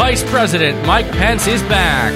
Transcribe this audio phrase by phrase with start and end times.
[0.00, 2.14] Vice President Mike Pence is back.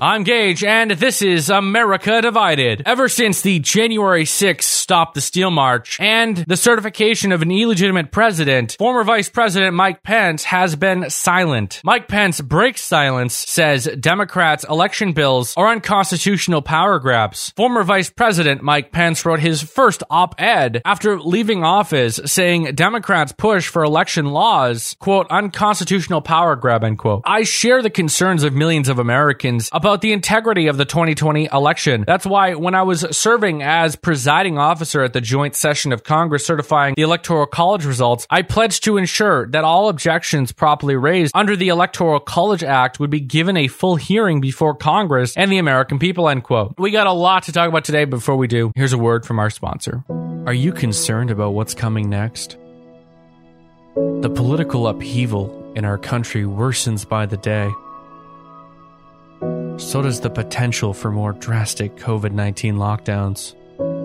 [0.00, 2.84] I'm Gage, and this is America Divided.
[2.86, 8.12] Ever since the January 6th Stop the Steal March and the certification of an illegitimate
[8.12, 11.80] president, former Vice President Mike Pence has been silent.
[11.84, 17.52] Mike Pence breaks silence, says Democrats' election bills are unconstitutional power grabs.
[17.56, 23.32] Former Vice President Mike Pence wrote his first op ed after leaving office saying Democrats'
[23.36, 27.22] push for election laws, quote, unconstitutional power grab, end quote.
[27.26, 31.48] I share the concerns of millions of Americans about about the integrity of the 2020
[31.50, 32.04] election.
[32.06, 36.44] That's why when I was serving as presiding officer at the joint session of Congress
[36.44, 41.56] certifying the Electoral College results, I pledged to ensure that all objections properly raised under
[41.56, 45.98] the Electoral College Act would be given a full hearing before Congress and the American
[45.98, 46.74] people, end quote.
[46.76, 48.04] We got a lot to talk about today.
[48.04, 50.04] Before we do, here's a word from our sponsor.
[50.46, 52.58] Are you concerned about what's coming next?
[53.94, 57.70] The political upheaval in our country worsens by the day
[59.88, 63.54] so does the potential for more drastic COVID 19 lockdowns.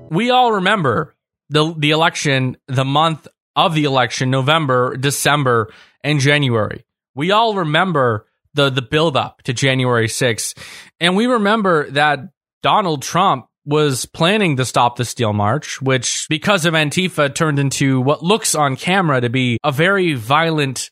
[0.09, 1.15] we all remember
[1.49, 5.73] the the election, the month of the election, November, December,
[6.03, 6.85] and January.
[7.15, 10.57] We all remember the the build up to January 6th.
[10.99, 12.19] And we remember that
[12.63, 17.99] Donald Trump was planning to stop the steal March, which because of Antifa turned into
[17.99, 20.89] what looks on camera to be a very violent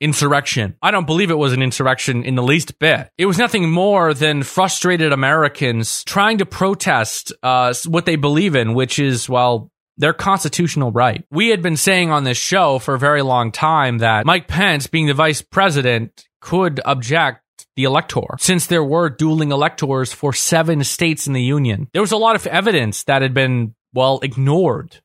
[0.00, 0.76] insurrection.
[0.82, 3.10] I don't believe it was an insurrection in the least bit.
[3.18, 8.74] It was nothing more than frustrated Americans trying to protest uh, what they believe in,
[8.74, 11.24] which is, well, their constitutional right.
[11.30, 14.86] We had been saying on this show for a very long time that Mike Pence,
[14.86, 17.42] being the vice president, could object
[17.74, 21.88] the elector, since there were dueling electors for seven states in the union.
[21.92, 25.00] There was a lot of evidence that had been, well, ignored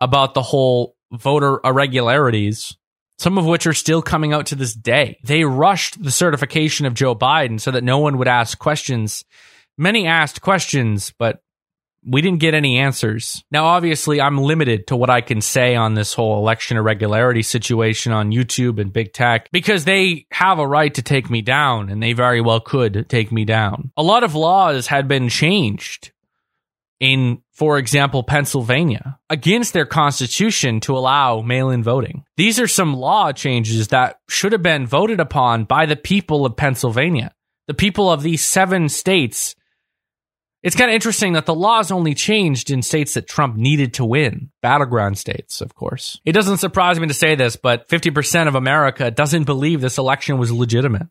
[0.00, 2.76] about the whole voter irregularities
[3.18, 5.18] some of which are still coming out to this day.
[5.24, 9.24] They rushed the certification of Joe Biden so that no one would ask questions.
[9.78, 11.40] Many asked questions, but
[12.06, 13.44] we didn't get any answers.
[13.50, 18.12] Now, obviously, I'm limited to what I can say on this whole election irregularity situation
[18.12, 22.02] on YouTube and big tech because they have a right to take me down and
[22.02, 23.90] they very well could take me down.
[23.96, 26.12] A lot of laws had been changed
[27.00, 32.24] in, for example, Pennsylvania against their constitution to allow mail in voting.
[32.36, 36.56] These are some law changes that should have been voted upon by the people of
[36.56, 37.32] Pennsylvania,
[37.66, 39.54] the people of these seven states.
[40.62, 44.04] It's kind of interesting that the laws only changed in states that Trump needed to
[44.04, 46.20] win, battleground states, of course.
[46.24, 50.38] It doesn't surprise me to say this, but 50% of America doesn't believe this election
[50.38, 51.08] was legitimate.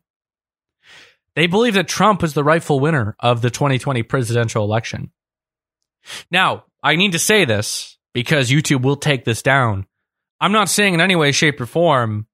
[1.36, 5.12] They believe that Trump is the rightful winner of the 2020 presidential election.
[6.30, 9.86] Now, I need to say this because YouTube will take this down.
[10.40, 12.26] I'm not saying in any way, shape, or form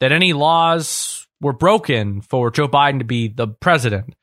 [0.00, 4.14] that any laws were broken for Joe Biden to be the president.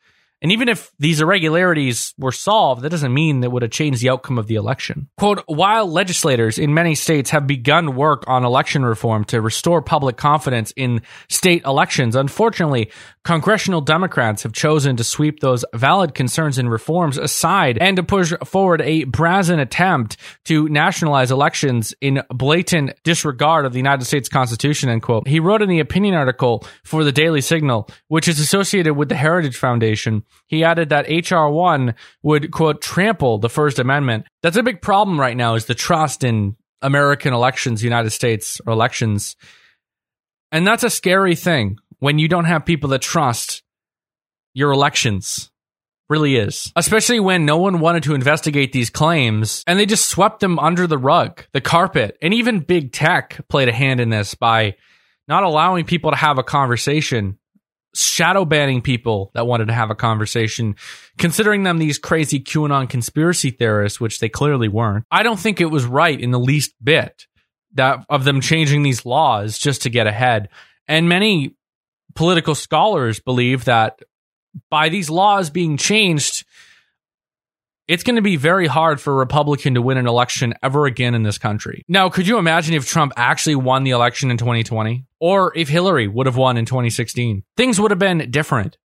[0.42, 4.10] And even if these irregularities were solved, that doesn't mean that would have changed the
[4.10, 5.08] outcome of the election.
[5.18, 10.18] Quote, while legislators in many states have begun work on election reform to restore public
[10.18, 12.92] confidence in state elections, unfortunately,
[13.24, 18.34] congressional Democrats have chosen to sweep those valid concerns and reforms aside and to push
[18.44, 24.90] forward a brazen attempt to nationalize elections in blatant disregard of the United States Constitution,
[24.90, 25.28] end quote.
[25.28, 29.16] He wrote in the opinion article for the Daily Signal, which is associated with the
[29.16, 34.26] Heritage Foundation, he added that HR one would quote trample the First Amendment.
[34.42, 35.56] That's a big problem right now.
[35.56, 39.36] Is the trust in American elections, United States elections,
[40.52, 43.64] and that's a scary thing when you don't have people that trust
[44.54, 45.52] your elections,
[46.12, 46.74] Really is.
[46.76, 50.86] Especially when no one wanted to investigate these claims and they just swept them under
[50.86, 52.18] the rug, the carpet.
[52.22, 54.76] And even big tech played a hand in this by
[55.30, 57.40] not allowing people to have a conversation,
[57.94, 60.76] shadow banning people that wanted to have a conversation,
[61.18, 65.06] considering them these crazy QAnon conspiracy theorists, which they clearly weren't.
[65.12, 67.28] I don't think it was right in the least bit
[67.74, 70.50] that of them changing these laws just to get ahead.
[70.88, 71.56] And many
[72.16, 74.02] political scholars believe that
[74.70, 76.46] by these laws being changed,
[77.92, 81.14] it's going to be very hard for a Republican to win an election ever again
[81.14, 81.84] in this country.
[81.90, 85.06] Now, could you imagine if Trump actually won the election in 2020?
[85.20, 87.44] Or if Hillary would have won in 2016?
[87.58, 88.78] Things would have been different.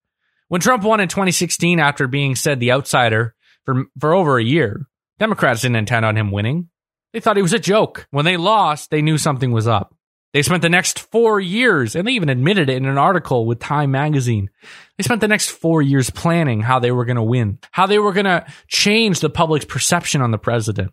[0.48, 4.88] When Trump won in 2016 after being said the outsider for, for over a year,
[5.20, 6.70] Democrats didn't intend on him winning.
[7.14, 8.08] They thought he was a joke.
[8.10, 9.95] When they lost, they knew something was up.
[10.36, 13.62] They spent the next four years, and they even admitted it in an article with
[13.62, 14.50] Time magazine.
[14.98, 18.00] They spent the next four years planning how they were going to win, how they
[18.00, 20.92] were going to change the public's perception on the president,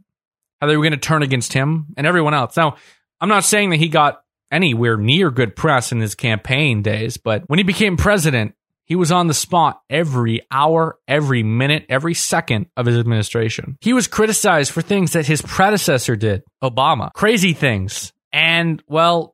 [0.61, 2.57] how they were going to turn against him and everyone else.
[2.57, 2.77] Now,
[3.21, 4.23] I'm not saying that he got
[4.53, 8.55] anywhere near good press in his campaign days, but when he became president,
[8.85, 13.77] he was on the spot every hour, every minute, every second of his administration.
[13.81, 18.13] He was criticized for things that his predecessor did, Obama, crazy things.
[18.33, 19.32] And well,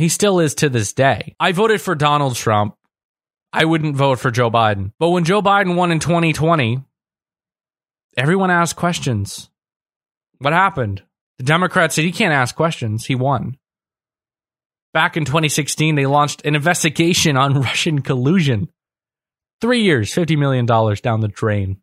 [0.00, 1.34] he still is to this day.
[1.40, 2.74] I voted for Donald Trump.
[3.52, 4.92] I wouldn't vote for Joe Biden.
[4.98, 6.82] But when Joe Biden won in 2020,
[8.16, 9.48] everyone asked questions.
[10.38, 11.02] What happened?
[11.38, 13.06] The Democrats said he can't ask questions.
[13.06, 13.56] He won.
[14.92, 18.68] Back in 2016, they launched an investigation on Russian collusion.
[19.60, 21.78] Three years, $50 million down the drain.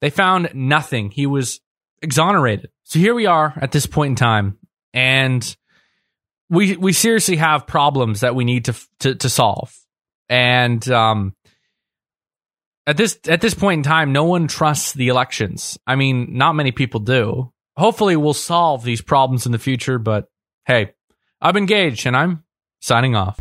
[0.00, 1.10] They found nothing.
[1.10, 1.60] He was
[2.02, 2.70] exonerated.
[2.84, 4.58] So here we are at this point in time,
[4.92, 5.56] and
[6.50, 9.74] we we seriously have problems that we need to to, to solve.
[10.28, 11.34] And um,
[12.86, 15.78] at this at this point in time, no one trusts the elections.
[15.86, 17.52] I mean, not many people do.
[17.76, 19.98] Hopefully, we'll solve these problems in the future.
[19.98, 20.28] But
[20.66, 20.92] hey,
[21.40, 22.44] I'm engaged, and I'm
[22.80, 23.38] signing off.